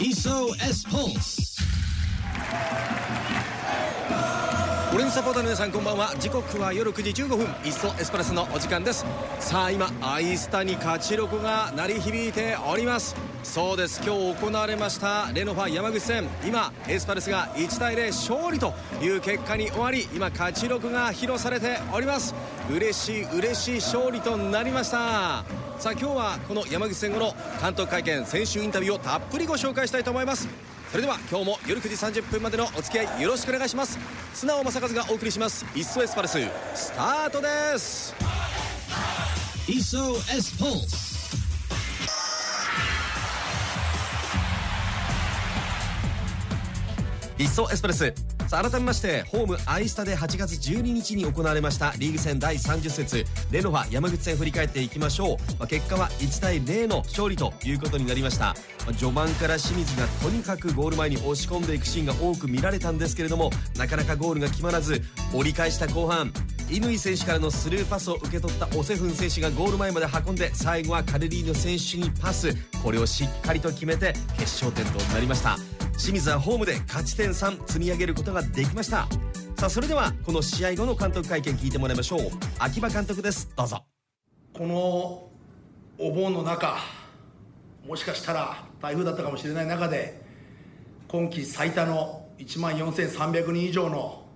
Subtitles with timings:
[0.00, 1.33] Eso es Pulse.
[5.14, 6.12] サポーターの皆さんこんばんは。
[6.18, 7.46] 時刻は夜9時15分。
[7.64, 9.06] いっそエスプレスのお時間です。
[9.38, 13.14] さあ今アイスタに勝ち録が鳴り響いております。
[13.44, 14.02] そうです。
[14.04, 16.28] 今日行われましたレノファ山口戦。
[16.44, 22.34] 今エスパルスが1対0勝利という結果に終わり今勝ち録が披露されております。
[22.68, 25.44] 嬉しい嬉しい勝利となりました。
[25.78, 30.48] さあ今日はこの山口戦後の監督会見選手インタビューをたっぷりご紹介したいと思います。
[30.94, 33.98] それでは今日も夜9時30分までのお付き合いよろしくお願いします。
[34.32, 36.38] 素直正和がお送りします「イッソエスパルス」
[36.72, 38.14] スタートです
[39.66, 41.04] 「イッソエスパルス」
[47.38, 58.54] 一層エスプレスさあ改めましてホームアイスタで8月12日に行われましたリーグ戦第30節レノファ山口戦振り返っていきましょう、まあ、結果は1対0の勝利ということになりました、ま
[58.90, 66.32] あ、序盤から清水がとにかくゴール前に押し込んでいくシーンが多く見られたんですけれどもなかなかゴールが決まらず折り返した後半
[66.70, 72.54] 乾選手からのスルーパスを受け取ったオセフン選手がゴール前まで運んで最後はカルリーノ選手にパス。
[72.82, 75.73] これをしっかりと決めて決勝点となりました。
[75.96, 79.08] 清水はホームで勝ち点3積み上げることができました。
[79.56, 82.20] さあそれではこの試合後の監督会見聞いてもらいましょう。
[82.58, 83.52] 秋葉監督です。
[83.56, 83.84] どうぞ。
[84.52, 85.30] この
[85.98, 86.76] お盆の中
[87.86, 90.22] もしかしたら台風だったかもしれない中で
[91.08, 94.26] 今季最多の1万4300人以上の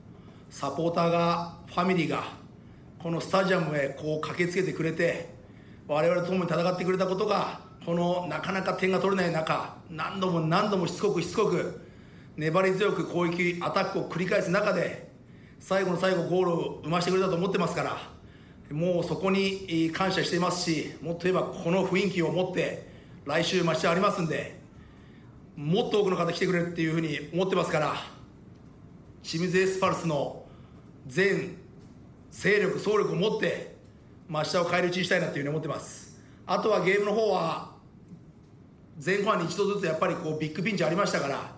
[0.51, 2.25] サポーターがファミリーが
[3.03, 5.35] このスタジアムへこう駆けつけてくれて
[5.87, 11.81] 我々と共に戦ってくれたことがこのなかなか点が取れない中何度も何度もしつこくしつこく
[12.37, 15.11] 粘り強く攻撃アタックを繰り返す中で
[15.59, 17.97] 最後の最後ゴールを生ませてくれたと思ってますから
[18.77, 22.91] もうそこに感謝していますしもっと言えばこの雰囲気を持って
[23.25, 24.61] 来週待ちありますんで
[25.57, 27.95] もっと多くの方来てくれるっていうふうに思ってますから
[29.23, 30.45] 清水エスパルスの
[31.07, 31.57] 全
[32.31, 33.77] 勢力総力を持って
[34.29, 36.09] 真下を返り討ちにしたいなというふうに思ってます。
[36.51, 37.68] あとはゲームの方は
[39.05, 41.53] 前半に一度ずつやっぱりこうビッグピンチありましたから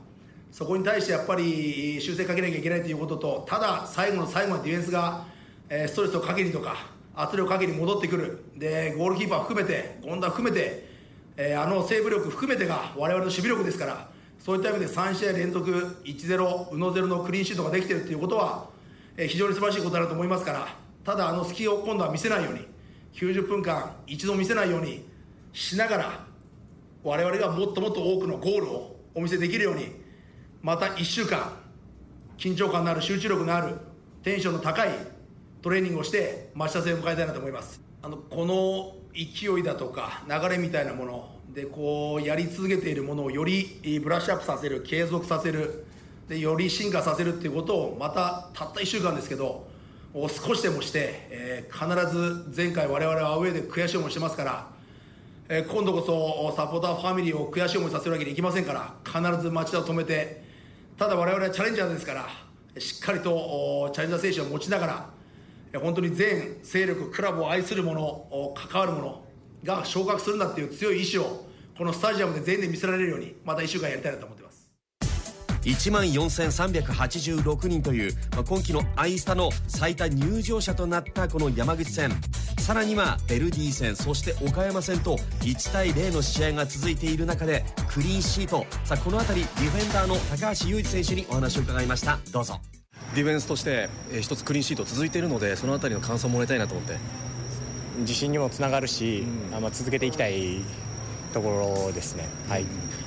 [0.51, 5.25] そこに対してやっぱり修正かけなきゃいけないということとただ最後の最後のディフェンスが、
[5.69, 6.75] えストレスをかけにとか
[7.15, 8.45] 圧力かけに戻ってくる。
[8.57, 10.89] でゴールキーパー含めて権田含めて、
[11.37, 15.71] え、あのセーブ力含めてが我々の守備力ですからそういった意味で3試合連続
[16.05, 18.69] 1-0、宇野ゼロのクリーンシートができているということは、
[19.17, 20.69] え、非常に素晴らしいことだと思いますから
[21.05, 22.67] ただあの隙を今度は見せないように
[23.15, 25.07] 90分間一度見せないように
[25.53, 26.30] しながら
[27.03, 29.87] 我々がもっともっと多くのゴールをお見せできるように
[30.63, 31.57] また1週間
[32.37, 33.77] 緊張感のある集中力のある
[34.23, 34.89] テンションの高い
[35.63, 37.81] トレーニングをして増田戦を迎えたいなと思います。
[38.03, 45.85] あのこの勢いだとか流れみたいなものでこうやり続けているものをよりブラッシュアップさせる継続させる
[46.29, 49.67] でより進化させるっていうことをまたたった1週間ですけど
[50.15, 54.69] 少しでもして、えー、必ず前回我々はアウェーで悔しい思いしてますから
[55.53, 60.45] え今度こそサポーターファミリーを悔しい思いさせるわけにいきませんから必ず町田を止めて
[60.97, 65.11] ただ我々はチャレンジャーですからしっかりとチャレンジャー精神を持ちなが
[65.73, 69.25] ら本当に全勢力クラブを愛する者関わる者
[69.65, 71.45] が昇格するんだっていう強い意志を
[71.77, 74.40] このスタジアムで全員で見せられるようにまた1週間やりたいなと思って
[75.63, 82.11] 1万4386人という、まあ、今季のアイスタの最多入場者となったこの山口戦。
[82.59, 88.65] さらにはベルディ戦そして岡山戦と1対0の試合が続いている中でクリーンシート。
[88.85, 92.19] さあこの辺りディフェンダーの高橋優二選手にお話を伺いました。
[92.33, 92.61] どうぞ。
[93.15, 96.97] ディフェンスとして、えー、一つクリーンシート続いているのでその辺りの感想をもらいたいなと思って。
[97.99, 100.63] 自信にもつながるし、うん、まあ、続けていきたい
[101.33, 102.65] ところですね、はい、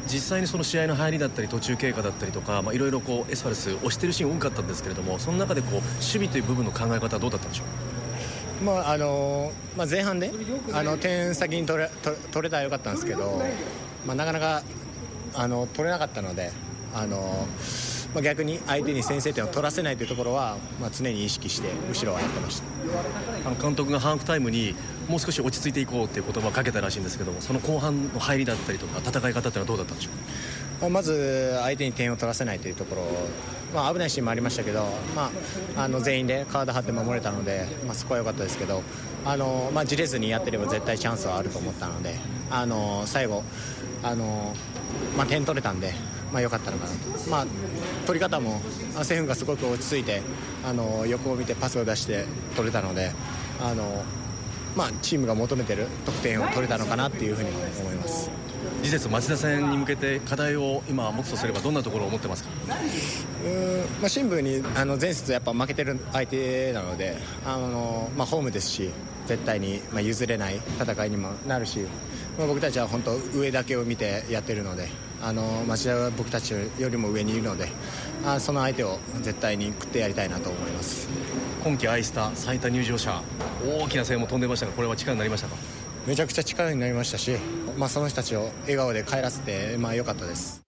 [0.07, 7.63] 実際にその試合の入りだったり途中経過だったりとかいろいろエスパルス押してるシーン多かったんですけれどもその中でこう守備という部分の考え方はどうだったんでしょ
[8.61, 8.63] う？
[8.65, 10.31] まああのまあ、前半で
[10.71, 11.89] あの点先に取れ
[12.31, 13.41] 取れたらよかったんですけど、
[14.05, 14.63] まあ、なかなか
[15.33, 16.51] あの取れなかったので
[16.95, 17.47] あの、
[18.13, 22.65] まあ、逆に相手に先制点を取らせないというところは、まあ、常に意識して後ろはやってました。
[23.47, 24.75] あの監督がハーフタイムに
[25.07, 30.89] もう少し落ち着いていこうという言葉をかけたらしいんですけどもその後半の入りだったりとか戦い方っていうのはどうだったんでしょう？
[30.89, 33.03] まず相手に点を取らせないというところ、
[33.73, 35.31] まあ、危ないシーンもありましたけど、ま
[35.77, 38.83] あ、あの全員で体張って守れたので、まあ、そこは良かったですけど
[39.25, 42.15] あの、まあ、じれずにやってれば絶対チャンスはあると思ったので
[42.51, 43.43] あの最後
[44.03, 44.53] あの、
[45.17, 45.93] まあ、点取れたんで、
[46.33, 47.45] まあ、良かったのかなと、まあ、
[48.05, 48.59] 取り方も
[49.03, 50.21] セフンがすごく落ち着いて
[50.65, 52.25] あの横を見てパスを出して
[52.55, 53.11] 取れたので
[53.61, 54.03] あの
[54.75, 57.49] まあ、チームが求めてる得点を取れたのかなっていうふうに
[57.79, 58.31] 思います。
[58.81, 62.49] 次節町田戦に向けて課題を今持つとすればどんなところを持ってますか？
[63.45, 68.89] うん、まあ、シンプルにあの前節やっぱ負けてる相手なのであの、まあ、ホームですし
[69.27, 71.79] 絶対に、まあ、譲れない戦いにもなるし、
[72.37, 74.89] まあ、僕たちは本当上だけを見てやってるので
[75.23, 77.69] あの町田は僕たちよりも上にいるので
[78.25, 81.07] あその相手を絶対に食ってやりたいなと思います。
[81.63, 83.23] 今季アイスタ最多入場者
[83.65, 85.55] 大きな声援も飛んでましたがこれは力になりましたか？
[86.05, 87.37] めちゃくちゃ力になりましたし、
[87.77, 90.62] まあ、その人たちを笑顔で帰らせて、まあ、良かったです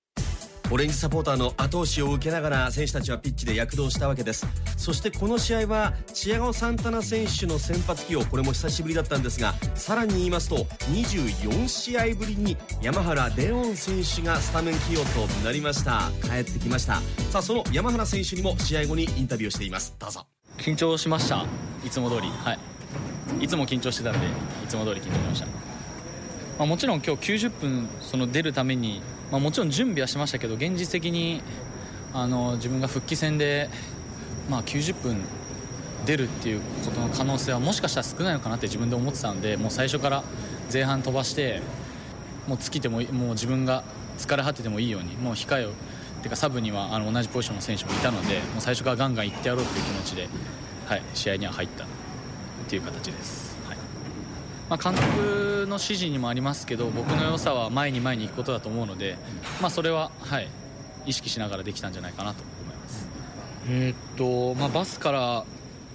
[0.72, 4.48] オレンジサポーターの後押しを受けながら選手たちはピッチで躍動したわけです。
[4.78, 10.58] そしてこの試合はチアゴ・サンタナ選手の先発起用これも久しぶりだったんですがさらに言いますと
[10.92, 16.12] 24試合ぶりに山原レオン選手がスタメン起用となりました。
[16.24, 17.02] 帰ってきました。
[17.32, 19.96] さあその山原選手にも試合後にインタビューをしています。
[20.00, 20.26] どうぞ。
[20.58, 21.46] 緊張しました。
[21.86, 22.28] いつも通り。
[22.28, 22.76] はい。
[23.40, 24.20] いつも緊張してたんで
[24.64, 25.52] いつも通り緊張しました、ま
[26.60, 31.42] あ、もちろん今日90分その出るためにまあ、もちろん準備はしましたけど現実的に
[32.14, 33.70] あの自分が復帰戦で、
[34.50, 35.18] まあ、90分
[36.06, 40.24] 出るっていうことの可能性はもしかしたら少ないのかなって自分で思ってたんでもう最初から
[40.72, 41.62] 前半飛ばして
[42.48, 43.84] もう尽きてももう自分が
[44.18, 45.72] 疲れ果ててもいいようにもう控えを
[46.22, 50.28] てかサブにはあの同じポジションの選手もいたのでもう最初からガンガン行ってやろうという気持ちで、
[50.88, 51.88] はい、試合には入ったっ
[52.68, 53.55] ていう形です。
[54.70, 59.18] まあ、監督の指示にもありますけど僕の良さは前に前に行くことだと思うので、
[59.62, 60.50] まあ、それは、はい、
[61.06, 63.08] 意識しながらできたんじゃないかなと思います。
[63.70, 65.46] え、っとまあ、バスから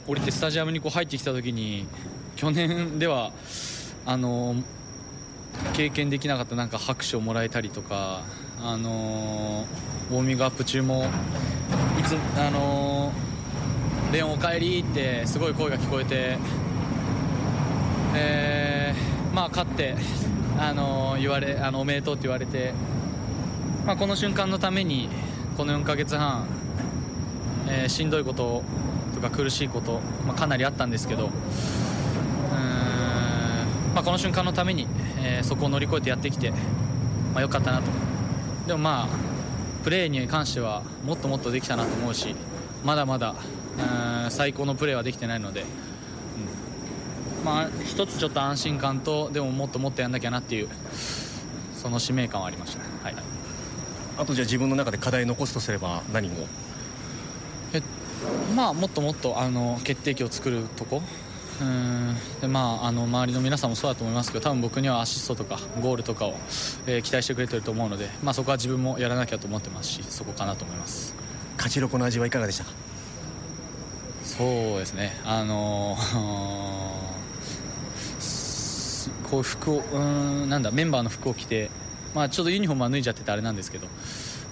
[0.06, 1.87] 降りてスタジアムにこう入ってきた時に
[2.37, 3.32] 去年では
[4.06, 4.56] あの
[5.75, 8.23] 経験できなかったなんか拍手をもらえたりとか、
[8.62, 9.66] あの
[10.11, 11.06] ウォーミングアップ中も
[11.99, 13.12] いつ、あの
[14.12, 16.38] レオンおかえりってすごい声が聞こえて
[18.12, 18.59] えー、
[19.34, 19.94] まあ、勝って、
[20.58, 22.72] あの言われあのおめでとうって言われて、
[23.86, 25.08] まあ、この瞬間のために
[25.56, 26.46] この4ヶ月半、
[27.68, 28.62] えー、しんどいこと
[29.14, 31.30] とか苦しいこと、まあ、かなりあったんですけど、
[33.94, 34.86] まあ、この瞬間のために、
[35.18, 37.84] えー、そこを乗り越えてやってきて、まあ、よかったなと
[38.66, 39.08] でもまあ
[39.82, 42.34] プレーに関してはもっともっとできたなと思うし
[42.84, 43.34] まだまだ
[44.28, 45.64] 最高のプレーはできてないので。
[47.44, 50.69] まあ、一つちょっと安心感とでももっともっとやんなきゃなっていう
[51.75, 53.14] その使命感はありました、はい、
[54.19, 56.32] あとじゃあ自分の中で課題残すとすれば何を
[57.72, 57.82] え
[58.54, 61.02] まあもっともっとあの決定機を作るとこ？
[61.60, 62.16] うん。
[62.40, 66.34] でまあ、あの周りの皆さんもそうだと思いますけど多分僕にはアシストとかゴールとかを、
[66.87, 71.14] えー、期待してくれてると思うので、まあ、そこは自分もやらなきゃと思ってますしそこかなと思います。
[71.56, 72.70] 勝ちロコの味はいかがでしたか？
[74.25, 74.46] そう
[74.78, 75.19] ですね。
[75.25, 76.89] あのー
[79.30, 81.70] こう服をうんなんだメンバーの服を着て、
[82.14, 83.86] まあ、ちょうどユニフォームは脱いじゃっててあれなんですけど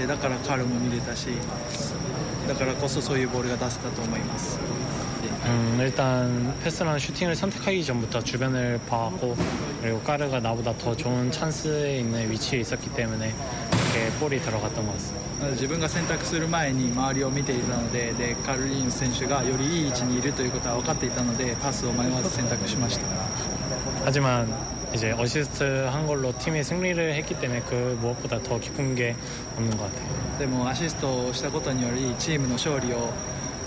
[0.01, 1.29] でだからカルも見れたし
[2.49, 4.59] だからこそそういうボールが出せたと思います。
[5.45, 9.37] 음, 일단 패스랑 슈팅을 선택하기 전부터 주변을 봐왔고
[9.83, 15.31] 그리고 까르가 나보다 더 좋은 찬스에 있는 위치에 있었기 때문에 이렇게 볼이 들어갔던 것 같습니다.
[15.53, 23.07] 自分が選択する前に周りを見ていたのででカルリーン選手がよりいい位置にいるということは分かっていたのでパスを迷わず選択しました
[24.05, 24.47] 하지만
[24.93, 29.15] 이제 어시스트 한 걸로 팀이 승리를 했기 때문에 그 무엇보다 더 기쁜 게
[29.57, 30.39] 없는 것 같아요.
[30.39, 33.34] でもアシストをしたことによりチームの勝利を引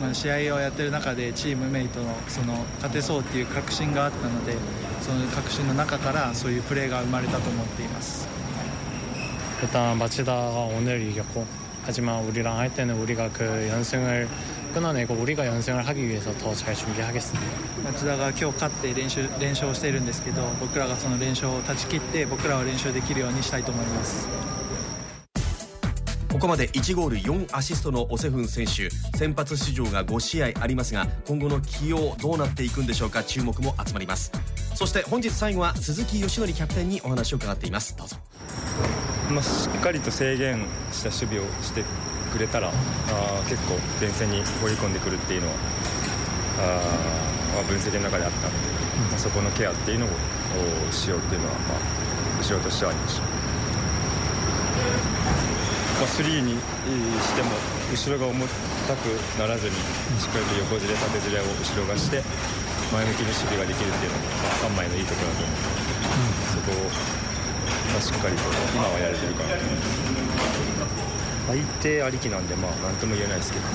[0.00, 4.56] まあ、試合をやってる中でチームメイトのその勝てそうっていう確信があったので
[5.00, 8.26] その確信の中からそういうプレーが生まれたと思っています
[9.62, 10.40] 일단 마치다가
[10.76, 11.46] 오늘 이겼고
[11.84, 14.28] 하지만 우리랑 할 때는 우리가 그 연승을
[14.72, 17.40] 끊어내고 우리가 연승을 하기 위해서 더 잘 준비하겠습니다.
[17.84, 24.28] 町田が今日勝って練習連勝しているんですけど僕らがその連勝を断ち切って僕らは練習できるようにしたいと思います
[26.35, 34.33] ここまで1ゴール4アシストのオセフン選手先発出場が5試合ありますが今後の起用どうなっていくんでしょうか注目も集まります。
[34.75, 37.95] そして本日最後は鈴木義則キャプテンにお話を伺っています。
[37.95, 38.17] どうぞ。
[39.31, 41.85] まあ、しっかりと制限した守備をして
[42.33, 45.53] くれたらあー結構前線に放り込んでくるっていうのは
[46.59, 48.57] あーまあ分析の中であったので、
[49.09, 50.09] まあそこのケアっていうのを
[50.89, 53.34] おしようっていうのは、まあ、後ろとしてはありました、
[55.95, 57.51] まあ、スリーにしても
[57.91, 58.45] 後ろが重
[58.87, 59.07] たく
[59.39, 59.75] ならずに
[60.19, 62.21] しっかりと横ずれ縦ずれを後ろがして
[62.91, 67.25] 前向きに守備ができるっていうのが、ま、3枚のいいところだと思うので、そこを
[67.95, 68.43] まあ、しっかりと
[68.75, 70.05] 今はやれてるかなと思います
[71.47, 73.65] 相手ありきなんでまあ何とも言えないですけど、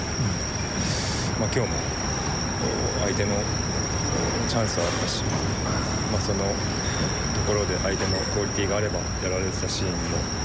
[1.41, 1.77] まあ、今日も
[3.01, 3.33] 相手の
[4.49, 5.23] チャンスはあったし、
[6.13, 6.45] まあ、そのと
[7.47, 9.97] ころで相手のクオリティがあればやられてたシーンも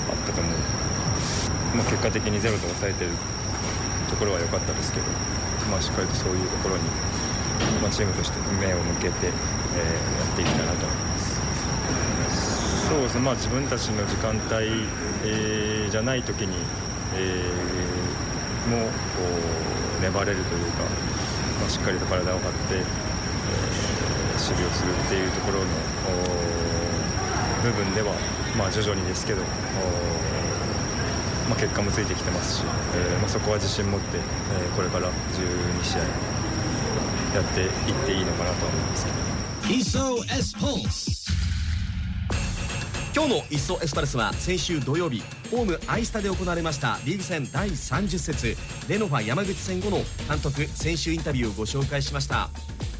[0.09, 0.53] あったと思う。
[0.53, 0.84] ので、
[1.75, 3.11] まあ、結果的にゼロと抑えてる
[4.09, 5.05] ところは良かったですけど、
[5.69, 6.83] まあ、しっかりとそういうところに、
[7.81, 12.87] まあ、チームとして目を向けて、えーやっていきたいなと思います。
[12.87, 14.87] そうですね、まあ、自分たちの時間帯、
[15.25, 16.55] えーじゃない時に、
[17.15, 18.91] えーもこ
[19.99, 20.81] う粘れるというか、
[21.59, 22.85] まあ、しっかりと体を張って、えー
[24.35, 25.65] 守備をするっていうところの
[27.63, 28.13] 部分では、
[28.57, 29.41] まあ、徐々にですけど、
[31.49, 32.63] まあ、結果もついてきてますし、
[32.95, 35.99] えーまあ、そこは自信持って、えーこれから12試合
[37.35, 37.69] やっていっ
[38.05, 39.17] ていいのかなと思いますけど。
[43.15, 48.57] 今日の「イッソエスパルス」は先週土曜日ホームアイスタで行われましたリーグ戦第30節
[48.89, 52.49] レノファ山口戦後の監督選手インタビューをご紹介しました。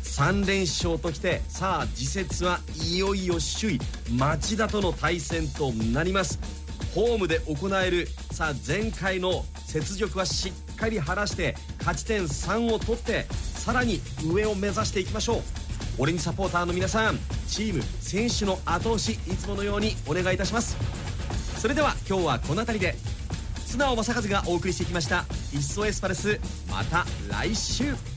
[0.03, 6.39] 3連勝ときてさあ次節はいよいよ首位町田との対戦となります。
[6.95, 15.41] ホームで行えるさあ前回の雪辱はしっかり晴らして勝ち点3を取ってさらに上を目指していきましょう。
[15.97, 20.77] オレンジサポーターの皆さんチーム選手の後押しいつものようにお願いいたします。
[21.59, 22.95] それでは今日はこの辺りで
[23.65, 26.39] 素直正和がお送りしてきました「いっそエスパルス」
[26.71, 28.14] また来週。